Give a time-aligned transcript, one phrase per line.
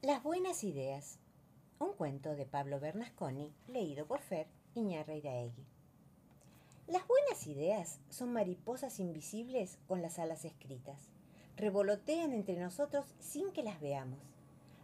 [0.00, 1.18] Las buenas ideas.
[1.80, 5.66] Un cuento de Pablo Bernasconi, leído por Fer Iñarreiraegui.
[6.86, 11.10] Las buenas ideas son mariposas invisibles con las alas escritas.
[11.56, 14.20] Revolotean entre nosotros sin que las veamos.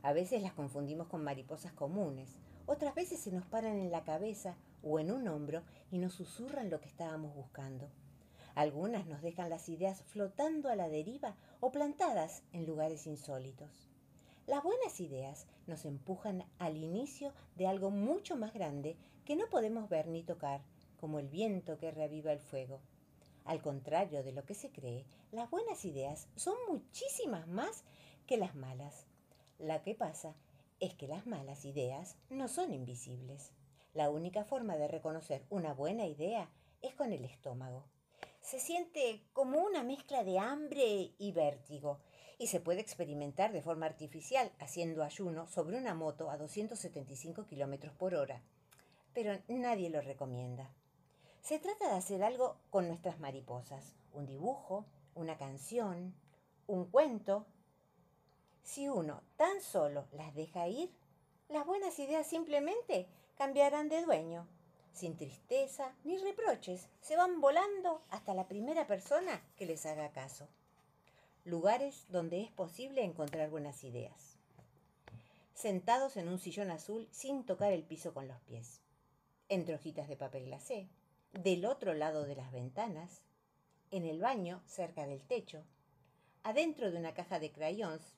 [0.02, 4.56] A veces las confundimos con mariposas comunes, otras veces se nos paran en la cabeza
[4.82, 5.62] o en un hombro
[5.92, 7.88] y nos susurran lo que estábamos buscando.
[8.56, 13.93] Algunas nos dejan las ideas flotando a la deriva o plantadas en lugares insólitos.
[14.46, 19.88] Las buenas ideas nos empujan al inicio de algo mucho más grande que no podemos
[19.88, 20.60] ver ni tocar,
[21.00, 22.80] como el viento que reaviva el fuego.
[23.46, 27.84] Al contrario de lo que se cree, las buenas ideas son muchísimas más
[28.26, 29.06] que las malas.
[29.58, 30.34] La que pasa
[30.78, 33.52] es que las malas ideas no son invisibles.
[33.94, 36.50] La única forma de reconocer una buena idea
[36.82, 37.84] es con el estómago
[38.44, 41.98] se siente como una mezcla de hambre y vértigo
[42.38, 47.92] y se puede experimentar de forma artificial haciendo ayuno sobre una moto a 275 km
[47.92, 48.42] por hora.
[49.12, 50.70] Pero nadie lo recomienda.
[51.40, 56.14] Se trata de hacer algo con nuestras mariposas, un dibujo, una canción,
[56.66, 57.46] un cuento.
[58.62, 60.90] Si uno tan solo las deja ir,
[61.48, 64.48] las buenas ideas simplemente cambiarán de dueño
[64.94, 70.48] sin tristeza ni reproches, se van volando hasta la primera persona que les haga caso.
[71.44, 74.38] Lugares donde es posible encontrar buenas ideas.
[75.52, 78.80] Sentados en un sillón azul sin tocar el piso con los pies.
[79.48, 80.88] Entre hojitas de papel glacé.
[81.32, 83.22] Del otro lado de las ventanas.
[83.90, 85.64] En el baño cerca del techo.
[86.42, 88.14] Adentro de una caja de crayons.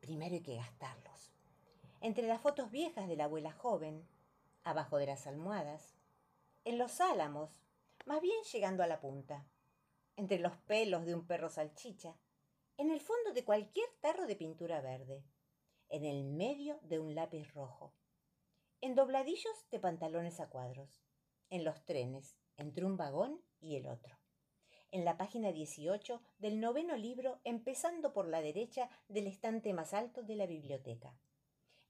[0.00, 1.32] Primero hay que gastarlos.
[2.00, 4.06] Entre las fotos viejas de la abuela joven.
[4.64, 5.98] Abajo de las almohadas
[6.68, 7.62] en los álamos,
[8.04, 9.46] más bien llegando a la punta,
[10.16, 12.14] entre los pelos de un perro salchicha,
[12.78, 15.24] en el fondo de cualquier tarro de pintura verde,
[15.88, 17.92] en el medio de un lápiz rojo,
[18.80, 21.02] en dobladillos de pantalones a cuadros,
[21.50, 24.18] en los trenes, entre un vagón y el otro,
[24.92, 30.22] en la página 18 del noveno libro, empezando por la derecha del estante más alto
[30.22, 31.18] de la biblioteca,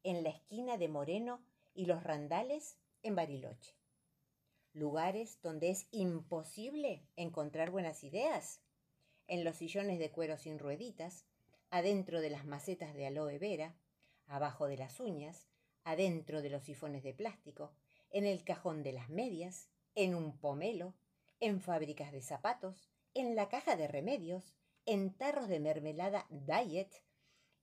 [0.03, 3.79] en la esquina de Moreno y los Randales en Bariloche
[4.79, 8.61] lugares donde es imposible encontrar buenas ideas,
[9.28, 11.25] en los sillones de cuero sin rueditas,
[11.71, 13.77] adentro de las macetas de aloe vera,
[14.27, 15.47] abajo de las uñas,
[15.84, 17.72] adentro de los sifones de plástico,
[18.11, 20.94] en el cajón de las medias, en un pomelo,
[21.41, 24.55] en fábricas de zapatos, en la caja de remedios,
[24.87, 27.03] en tarros de mermelada diet,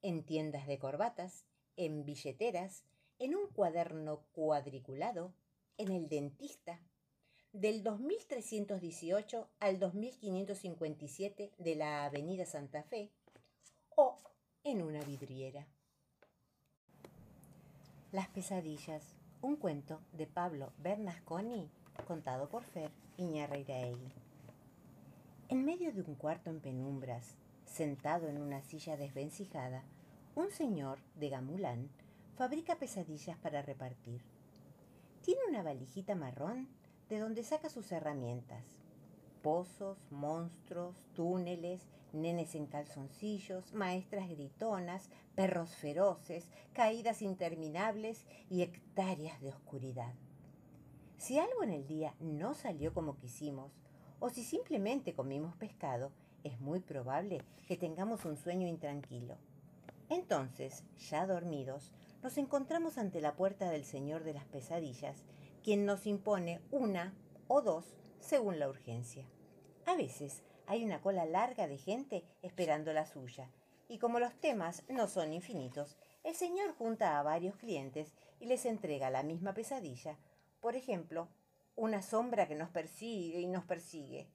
[0.02, 2.84] en tiendas de corbatas, en billeteras,
[3.18, 5.34] en un cuaderno cuadriculado,
[5.78, 6.80] en el dentista,
[7.56, 13.14] del 2318 al 2557 de la Avenida Santa Fe
[13.96, 14.18] o
[14.66, 15.66] en una vidriera.
[18.12, 21.70] Las pesadillas, un cuento de Pablo Bernasconi
[22.06, 24.12] contado por Fer Iñarreiraegui.
[25.48, 29.86] En medio de un cuarto en penumbras, sentado en una silla desvencijada,
[30.36, 31.90] un señor de Gamulán
[32.36, 34.22] fabrica pesadillas para repartir.
[35.22, 36.68] Tiene una valijita marrón
[37.10, 38.64] de donde saca sus herramientas.
[39.42, 41.82] Pozos, monstruos, túneles,
[42.14, 50.14] nenes en calzoncillos, maestras gritonas, perros feroces, caídas interminables y hectáreas de oscuridad.
[51.18, 53.72] Si algo en el día no salió como quisimos,
[54.20, 56.12] o si simplemente comimos pescado,
[56.44, 59.36] es muy probable que tengamos un sueño intranquilo.
[60.10, 61.92] Entonces, ya dormidos,
[62.22, 65.24] nos encontramos ante la puerta del Señor de las Pesadillas
[65.66, 67.16] quien nos impone una
[67.48, 69.26] o dos según la urgencia.
[69.88, 73.50] A veces hay una cola larga de gente esperando la suya,
[73.88, 78.64] y como los temas no son infinitos, el señor junta a varios clientes y les
[78.68, 80.20] entrega la misma pesadilla,
[80.60, 81.30] por ejemplo,
[81.76, 84.30] una sombra que nos persigue y nos persigue.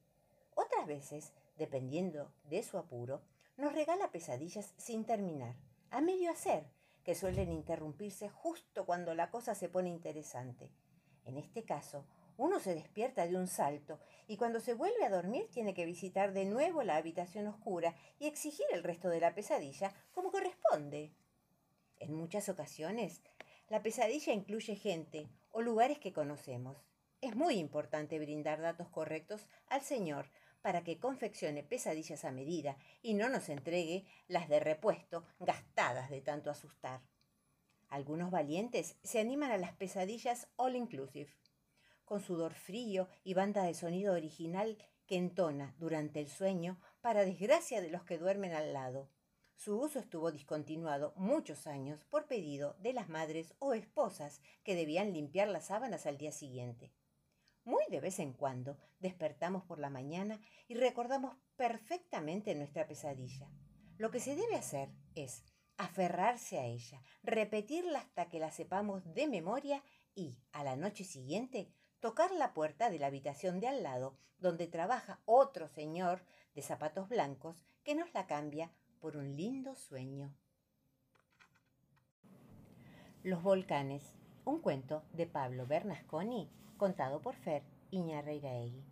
[0.56, 3.22] Otras veces, dependiendo de su apuro,
[3.56, 5.54] nos regala pesadillas sin terminar,
[5.90, 6.64] a medio hacer,
[7.04, 10.72] que suelen interrumpirse justo cuando la cosa se pone interesante.
[11.24, 12.06] En este caso,
[12.36, 16.32] uno se despierta de un salto y cuando se vuelve a dormir tiene que visitar
[16.32, 21.12] de nuevo la habitación oscura y exigir el resto de la pesadilla como corresponde.
[21.98, 23.20] En muchas ocasiones,
[23.68, 26.78] la pesadilla incluye gente o lugares que conocemos.
[27.20, 30.30] Es muy importante brindar datos correctos al Señor
[30.62, 36.22] para que confeccione pesadillas a medida y no nos entregue las de repuesto gastadas de
[36.22, 37.00] tanto asustar.
[37.90, 41.30] Algunos valientes se animan a las pesadillas all inclusive,
[42.04, 47.80] con sudor frío y banda de sonido original que entona durante el sueño para desgracia
[47.80, 49.10] de los que duermen al lado.
[49.56, 55.12] Su uso estuvo discontinuado muchos años por pedido de las madres o esposas que debían
[55.12, 56.92] limpiar las sábanas al día siguiente.
[57.64, 63.50] Muy de vez en cuando despertamos por la mañana y recordamos perfectamente nuestra pesadilla.
[63.98, 65.42] Lo que se debe hacer es
[65.80, 69.82] aferrarse a ella, repetirla hasta que la sepamos de memoria
[70.14, 74.66] y, a la noche siguiente, tocar la puerta de la habitación de al lado, donde
[74.66, 76.22] trabaja otro señor
[76.54, 80.34] de zapatos blancos que nos la cambia por un lindo sueño.
[83.22, 84.02] Los volcanes,
[84.44, 88.84] un cuento de Pablo Bernasconi, contado por Fer Iñarreiraegui.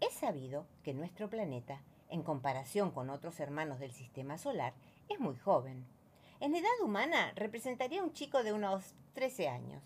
[0.00, 4.74] Es sabido que nuestro planeta, en comparación con otros hermanos del sistema solar,
[5.08, 5.86] es muy joven.
[6.40, 9.82] En edad humana representaría un chico de unos 13 años.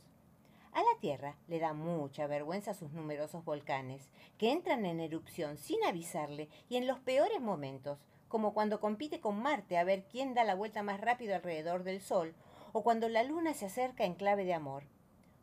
[0.72, 5.82] A la Tierra le da mucha vergüenza sus numerosos volcanes, que entran en erupción sin
[5.84, 7.98] avisarle y en los peores momentos,
[8.28, 12.00] como cuando compite con Marte a ver quién da la vuelta más rápido alrededor del
[12.00, 12.34] Sol,
[12.72, 14.84] o cuando la Luna se acerca en clave de amor.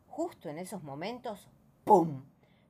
[0.08, 1.48] Justo en esos momentos,
[1.84, 2.22] ¡pum!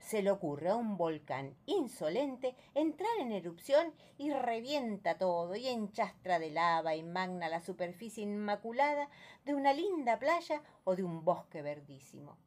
[0.06, 6.38] Se le ocurre a un volcán insolente entrar en erupción y revienta todo y enchastra
[6.38, 9.10] de lava y magna la superficie inmaculada
[9.44, 12.38] de una linda playa o de un bosque verdísimo.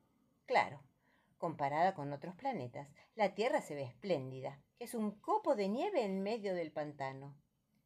[0.46, 0.80] Claro,
[1.38, 4.62] comparada con otros planetas, la Tierra se ve espléndida.
[4.80, 7.36] Es un copo de nieve en medio del pantano.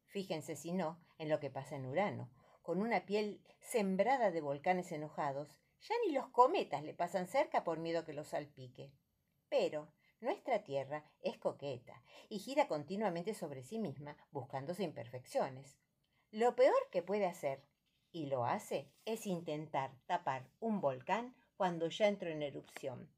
[0.06, 2.30] Fíjense si no en lo que pasa en Urano,
[2.62, 7.80] con una piel sembrada de volcanes enojados, ya ni los cometas le pasan cerca por
[7.80, 8.92] miedo que los salpique.
[9.48, 15.78] Pero nuestra Tierra es coqueta y gira continuamente sobre sí misma buscándose imperfecciones.
[16.30, 17.62] Lo peor que puede hacer,
[18.10, 23.10] y lo hace, es intentar tapar un volcán cuando ya entró en erupción.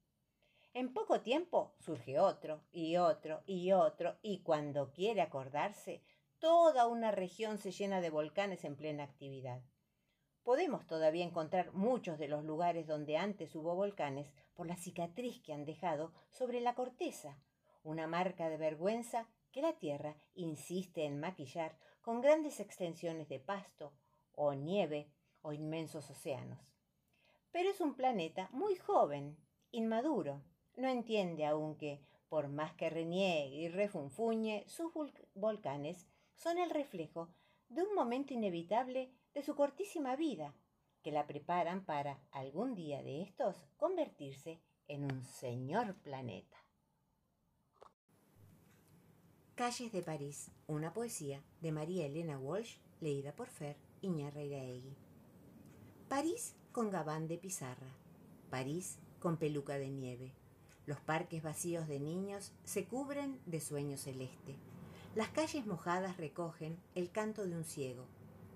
[0.74, 6.02] En poco tiempo surge otro y otro y otro y cuando quiere acordarse
[6.38, 9.62] toda una región se llena de volcanes en plena actividad.
[10.46, 15.52] Podemos todavía encontrar muchos de los lugares donde antes hubo volcanes por la cicatriz que
[15.52, 17.36] han dejado sobre la corteza,
[17.82, 23.92] una marca de vergüenza que la Tierra insiste en maquillar con grandes extensiones de pasto
[24.36, 25.10] o nieve
[25.42, 26.60] o inmensos océanos.
[27.50, 29.36] Pero es un planeta muy joven,
[29.72, 30.44] inmaduro.
[30.76, 34.92] No entiende aún que, por más que reniegue y refunfuñe, sus
[35.34, 36.06] volcanes
[36.36, 37.30] son el reflejo
[37.68, 40.54] de un momento inevitable de su cortísima vida,
[41.02, 46.56] que la preparan para algún día de estos convertirse en un señor planeta.
[49.54, 54.96] Calles de París, una poesía de María Elena Walsh, leída por Fer Iñarreiraegui.
[56.08, 57.94] París con gabán de pizarra,
[58.48, 60.32] París con peluca de nieve.
[60.86, 64.56] Los parques vacíos de niños se cubren de sueño celeste.
[65.14, 68.06] Las calles mojadas recogen el canto de un ciego.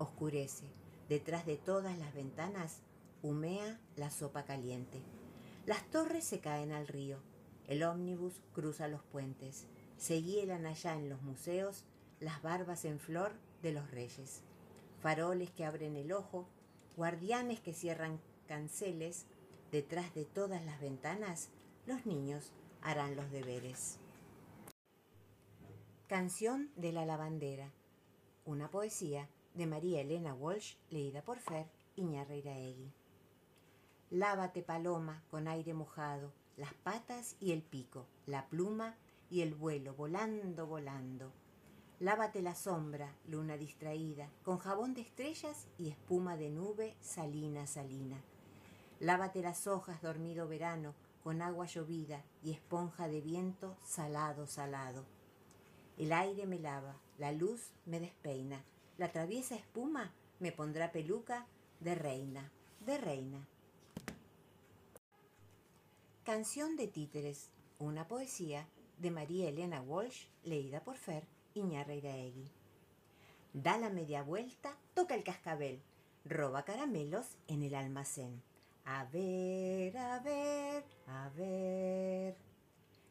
[0.01, 0.65] Oscurece.
[1.11, 2.81] Detrás de todas las ventanas
[3.23, 5.03] humea la sopa caliente.
[5.67, 7.19] Las torres se caen al río.
[7.69, 9.67] El ómnibus cruza los puentes.
[9.99, 11.85] Se hielan allá en los museos
[12.19, 13.33] las barbas en flor
[13.63, 14.41] de los reyes.
[15.03, 16.49] Faroles que abren el ojo,
[16.97, 19.27] guardianes que cierran canceles.
[19.71, 21.51] Detrás de todas las ventanas
[21.85, 23.99] los niños harán los deberes.
[26.07, 27.71] Canción de la lavandera,
[28.47, 29.29] una poesía
[29.61, 32.91] de María Elena Walsh, leída por Fer Iñarreiraegui.
[34.09, 38.97] Lávate, paloma, con aire mojado, las patas y el pico, la pluma
[39.29, 41.31] y el vuelo, volando, volando.
[41.99, 48.17] Lávate la sombra, luna distraída, con jabón de estrellas y espuma de nube, salina, salina.
[48.99, 55.05] Lávate las hojas, dormido verano, con agua llovida y esponja de viento, salado, salado
[56.01, 58.65] el aire me lava, la luz me despeina,
[59.01, 61.47] la traviesa espuma me pondrá peluca
[61.81, 62.53] de reina,
[62.85, 63.49] de reina.
[66.23, 68.67] Canción de títeres, una poesía
[68.99, 72.51] de María Elena Walsh, leída por Fer Iñarreiraegui.
[73.55, 75.81] Da la media vuelta, toca el cascabel,
[76.27, 78.43] roba caramelos en el almacén.
[78.85, 82.37] A ver, a ver, a ver.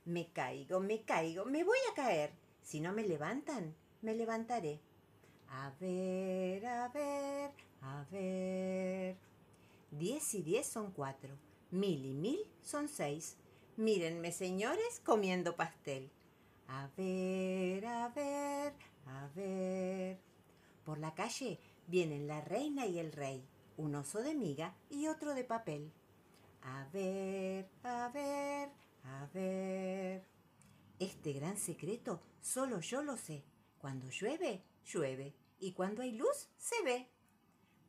[0.05, 2.31] Me caigo, me caigo, me voy a caer.
[2.61, 4.81] Si no me levantan, me levantaré.
[5.51, 7.51] A ver, a ver,
[7.81, 9.17] a ver.
[9.91, 11.35] Diez y diez son cuatro.
[11.71, 13.37] Mil y mil son seis.
[13.77, 16.11] Mírenme, señores, comiendo pastel.
[16.67, 18.73] A ver, a ver,
[19.07, 20.19] a ver.
[20.85, 23.43] Por la calle vienen la reina y el rey,
[23.77, 25.91] un oso de miga y otro de papel.
[26.61, 28.69] A ver, a ver,
[29.03, 30.23] a ver.
[30.99, 33.43] Este gran secreto solo yo lo sé.
[33.79, 35.33] Cuando llueve, llueve.
[35.61, 37.09] y cuando hay luz se ve.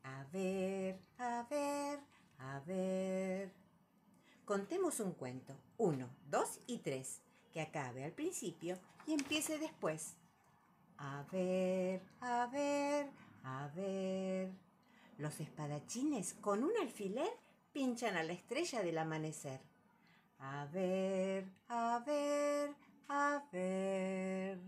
[0.03, 1.99] A ver, a ver,
[2.39, 3.51] a ver.
[4.45, 7.21] Contemos un cuento, uno, dos y tres,
[7.53, 10.15] que acabe al principio y empiece después.
[10.97, 13.09] A ver, a ver,
[13.43, 14.51] a ver.
[15.17, 17.31] Los espadachines con un alfiler
[17.73, 19.61] pinchan a la estrella del amanecer.
[20.39, 22.75] A ver, a ver,
[23.07, 24.59] a ver.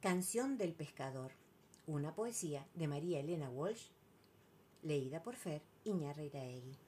[0.00, 1.32] Canción del pescador.
[1.86, 3.90] Una poesía de María Elena Walsh,
[4.82, 6.78] leída por Fer Iñarreiraegui.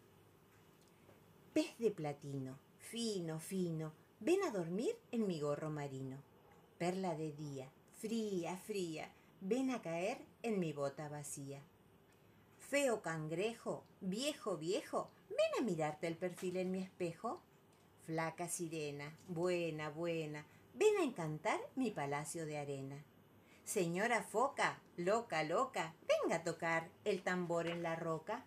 [1.53, 6.23] Pez de platino, fino, fino, ven a dormir en mi gorro marino.
[6.79, 11.61] Perla de día, fría, fría, ven a caer en mi bota vacía.
[12.61, 17.43] Feo cangrejo, viejo, viejo, ven a mirarte el perfil en mi espejo.
[18.07, 23.05] Flaca sirena, buena, buena, ven a encantar mi palacio de arena.
[23.65, 28.45] Señora foca, loca, loca, venga a tocar el tambor en la roca.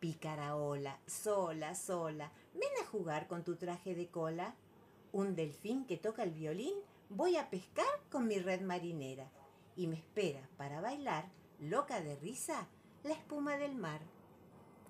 [0.00, 4.54] Pícara ola, sola, sola, ven a jugar con tu traje de cola.
[5.12, 6.74] Un delfín que toca el violín,
[7.08, 9.30] voy a pescar con mi red marinera.
[9.76, 12.68] Y me espera para bailar, loca de risa,
[13.02, 14.00] la espuma del mar.